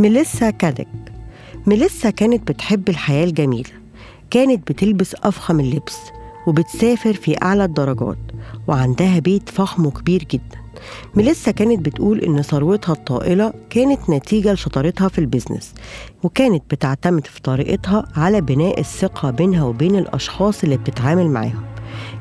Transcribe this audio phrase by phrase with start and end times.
[0.00, 0.88] ميليسا كادك
[1.66, 3.70] ميليسا كانت بتحب الحياة الجميلة.
[4.30, 5.98] كانت بتلبس أفخم اللبس
[6.46, 8.18] وبتسافر في أعلى الدرجات
[8.68, 10.58] وعندها بيت فخم وكبير جدا.
[11.14, 15.74] ميليسا كانت بتقول إن ثروتها الطائلة كانت نتيجة لشطارتها في ال business
[16.22, 21.64] وكانت بتعتمد في طريقتها على بناء الثقة بينها وبين الأشخاص اللي بتتعامل معاهم.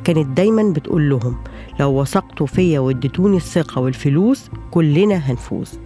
[0.03, 1.37] كانت دايما بتقول لهم
[1.79, 5.79] لو وثقتوا فيا واديتوني الثقة والفلوس كلنا هنفوز.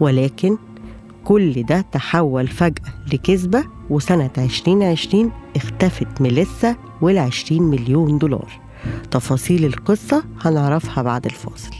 [0.00, 0.56] ولكن
[1.24, 8.60] كل ده تحول فجأة لكذبة وسنة 2020 اختفت ميليسا والعشرين مليون دولار.
[9.10, 11.70] تفاصيل القصة هنعرفها بعد الفاصل.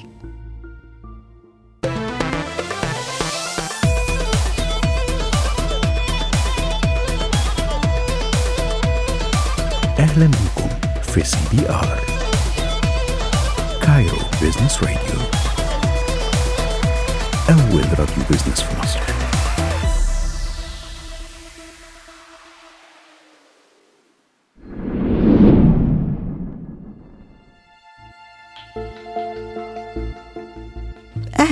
[9.99, 10.69] أهلا بكم
[11.03, 11.99] في CBR.
[13.83, 15.21] Cairo Business Radio
[17.51, 19.18] أول راديو business في مصر.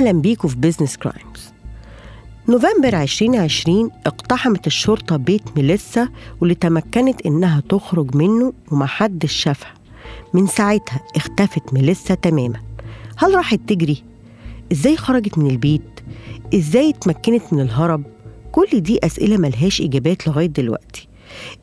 [0.07, 1.53] أهلا بيكم في Business Crimes
[2.49, 6.09] نوفمبر 2020 اقتحمت الشرطة بيت ميليسا
[6.41, 9.73] واللي تمكنت إنها تخرج منه ومحدش شافها
[10.33, 12.59] من ساعتها اختفت ميليسا تماما
[13.17, 14.03] هل راحت تجري؟
[14.71, 15.99] إزاي خرجت من البيت؟
[16.55, 18.03] إزاي اتمكنت من الهرب؟
[18.51, 21.07] كل دي أسئلة ملهاش إجابات لغاية دلوقتي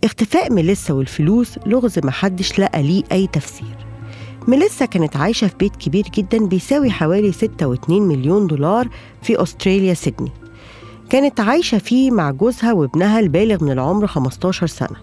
[0.05, 3.94] اختفاء ميليسا والفلوس لغز محدش لقى ليه أي تفسير
[4.49, 8.89] ميليسا كانت عايشة في بيت كبير جدا بيساوي حوالي 6.2 مليون دولار
[9.23, 10.33] في أستراليا سيدني.
[11.11, 14.97] كانت عايشة فيه مع جوزها وابنها البالغ من العمر 15 سنة.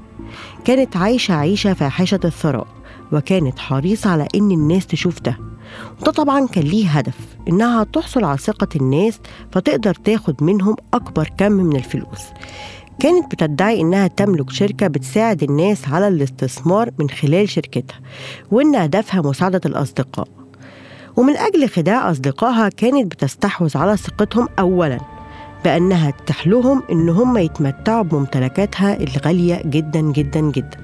[0.66, 2.68] كانت عايشة عيشة فاحشة الثراء
[3.12, 5.38] وكانت حريصة على إن الناس تشوف ده.
[6.02, 9.20] وده طبعا كان ليه هدف إنها تحصل على ثقة الناس
[9.52, 12.22] فتقدر تاخد منهم أكبر كم من الفلوس.
[13.02, 18.00] كانت بتدعي إنها تملك شركة بتساعد الناس على الاستثمار من خلال شركتها
[18.52, 20.28] وإن هدفها مساعدة الأصدقاء.
[21.16, 25.21] ومن أجل خداع أصدقائها كانت بتستحوذ على ثقتهم أولاً.
[25.64, 30.78] بأنها تتيح لهم إن هم يتمتعوا بممتلكاتها الغالية جدا جدا جدا.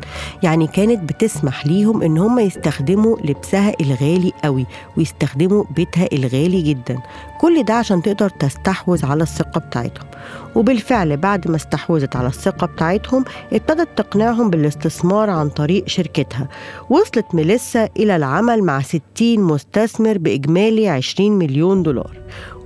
[0.43, 4.65] يعني كانت بتسمح ليهم إن هم يستخدموا لبسها الغالي قوي
[4.97, 6.97] ويستخدموا بيتها الغالي جدا.
[7.41, 10.07] كل ده عشان تقدر تستحوذ على الثقة بتاعتهم.
[10.55, 16.47] وبالفعل بعد ما استحوذت على الثقة بتاعتهم ابتدت تقنعهم بالاستثمار عن طريق شركتها.
[16.89, 22.17] وصلت ميليسا إلى العمل مع 60 مستثمر بإجمالي 20 مليون دولار.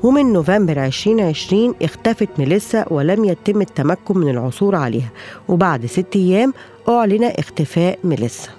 [0.04, 5.10] ومن نوفمبر 2020 اختفت ميليسا ولم يتم التمكن من العثور عليها.
[5.48, 6.54] وبعد ست أيام
[6.90, 8.50] أعلن اختفاء ميليسا.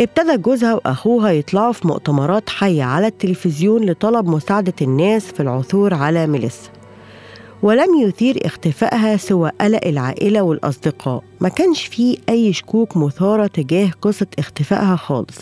[0.00, 6.26] ابتدى جوزها وأخوها يطلعوا في مؤتمرات حية على التلفزيون لطلب مساعدة الناس في العثور على
[6.26, 6.70] ميليسا.
[7.62, 11.22] ولم يثير اختفائها سوى قلق العائلة والأصدقاء.
[11.40, 15.38] ما كانش فيه أي شكوك مثارة تجاه قصة اختفائها خالص.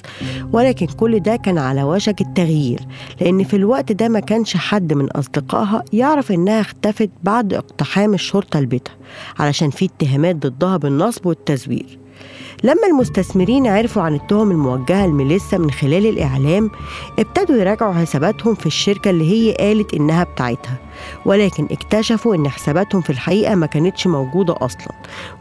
[0.52, 2.80] ولكن كل ده كان على وشك التغيير
[3.20, 8.60] لأن في الوقت ده ما كانش حد من أصدقائها يعرف إنها اختفت بعد اقتحام الشرطة
[8.60, 8.94] لبيتها
[9.38, 12.01] علشان في اتهامات ضدها بالنصب والتزوير.
[12.64, 16.70] لما المستثمرين عرفوا عن التهم الموجهة لميليسا من خلال الإعلام
[17.18, 20.76] ابتدوا يراجعوا حساباتهم في الشركة اللي هي قالت إنها بتاعتها.
[21.24, 24.92] ولكن اكتشفوا إن حساباتهم في الحقيقة ما كانتش موجودة أصلا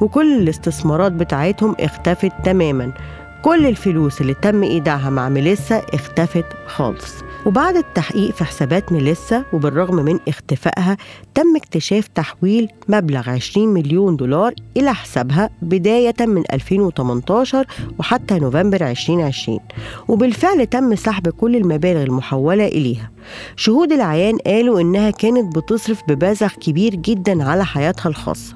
[0.02, 2.94] وكل الاستثمارات بتاعتهم اختفت تماما.
[3.42, 7.16] كل الفلوس اللي تم إيداعها مع ميليسا اختفت خالص.
[7.46, 10.98] وبعد التحقيق في حسابات ميليسا وبالرغم من اختفائها
[11.36, 17.66] تم اكتشاف تحويل مبلغ 20 مليون دولار إلى حسابها بداية من 2018
[18.00, 19.60] وحتى نوفمبر 2020
[20.08, 23.12] وبالفعل تم سحب كل المبالغ المحولة إليها.
[23.56, 28.56] شهود العيان قالوا إنها كانت بتصرف ببذخ كبير جدا على حياتها الخاصة.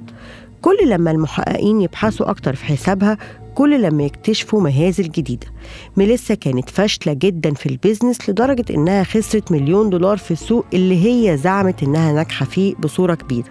[0.62, 3.18] كل لما المحققين يبحثوا أكتر في حسابها
[3.56, 5.48] كل لما يكتشفوا مهازل جديدة.
[5.98, 11.38] ميليسا كانت فاشلة جدا في البيزنس لدرجة إنها خسرت مليون دولار في السوق اللي هي
[11.38, 13.48] زعمت إنها ناجحة فيه بصورة كبيرة.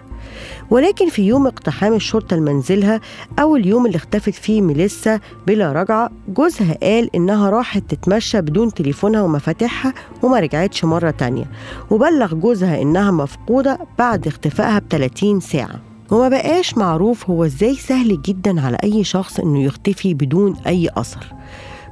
[0.69, 3.01] ولكن في يوم اقتحام الشرطة لمنزلها
[3.39, 9.21] أو اليوم اللي اختفت فيه ميليسا بلا رجعة جوزها قال إنها راحت تتمشى بدون تليفونها
[9.21, 9.93] ومفاتيحها
[10.23, 11.45] وما رجعتش مرة تانية.
[11.91, 15.94] وبلغ جوزها إنها مفقودة بعد اختفائها ب 30 ساعة.
[16.11, 21.33] وما بقاش معروف هو إزاي سهل جدا على أي شخص إنه يختفي بدون أي أثر.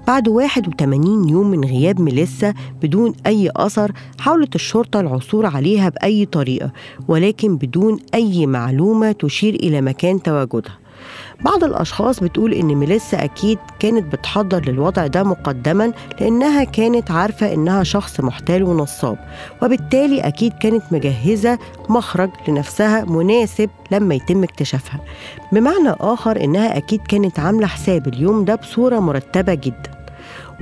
[0.08, 6.72] بعد 81 يوم من غياب ميليسا بدون أي أثر حاولت الشرطة العثور عليها بأي طريقة
[7.08, 10.83] ولكن بدون أي معلومة تشير إلى مكان تواجدها.
[11.46, 15.92] بعض الأشخاص بتقول إن ميليسا أكيد كانت بتحضر للوضع ده مقدما
[16.22, 19.18] لأنها كانت عارفة إنها شخص محتال ونصاب
[19.64, 21.60] وبالتالي أكيد كانت مجهزة
[21.90, 25.00] مخرج لنفسها مناسب لما يتم اكتشافها.
[25.52, 29.92] بمعنى آخر إنها أكيد كانت عاملة حساب اليوم ده بصورة مرتبة جدا.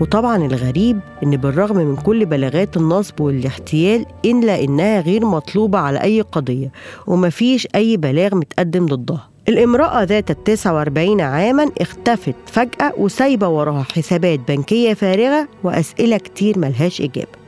[0.01, 6.21] وطبعا الغريب إن بالرغم من كل بلاغات النصب والاحتيال إلا إنها غير مطلوبة على أي
[6.21, 6.71] قضية
[7.07, 9.30] ومفيش أي بلاغ متقدم ضدها.
[9.49, 17.01] الامرأة ذات التسعة واربعين عاما اختفت فجأة وسايبة وراها حسابات بنكية فارغة وأسئلة كتير ملهاش
[17.01, 17.41] إجابة.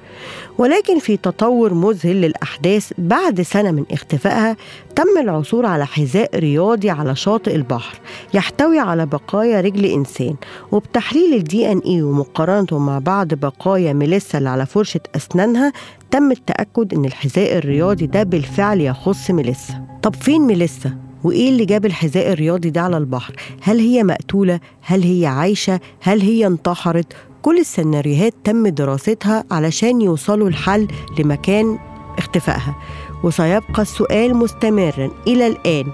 [0.58, 4.58] ولكن في تطور مذهل للأحداث بعد سنة من اختفائها
[4.96, 7.98] تم العثور على حذاء رياضي على شاطئ البحر
[8.34, 10.36] يحتوي على بقايا رجل إنسان.
[10.72, 15.74] وبتحليل الدي ان اي ومقارنته مع بعض بقايا ميليسا اللي على فرشة أسنانها
[16.12, 19.82] تم التأكد إن الحذاء الرياضي ده بالفعل يخص ميليسا.
[20.04, 25.04] طب فين ميليسا؟ وإيه اللي جاب الحذاء الرياضي ده على البحر؟ هل هي مقتولة؟ هل
[25.04, 30.88] هي عايشة؟ هل هي انتحرت؟ كل السيناريوهات تم دراستها علشان يوصلوا الحل
[31.20, 31.80] لمكان
[32.18, 32.76] اختفائها
[33.24, 35.86] وسيبقى السؤال مستمرا إلى الآن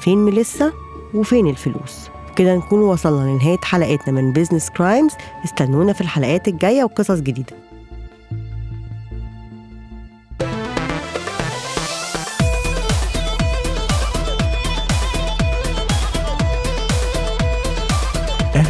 [0.00, 0.72] فين ميليسا
[1.14, 5.12] وفين الفلوس كده نكون وصلنا لنهاية حلقتنا من Business Crimes
[5.44, 7.52] استنونا في الحلقات الجاية وقصص جديدة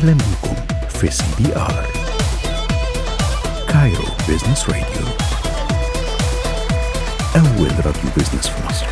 [0.08, 0.54] أهلا بكم
[0.88, 1.86] في CBR
[3.68, 5.06] Cairo Business Radio
[7.36, 8.86] أول راديو بيزنس في مصر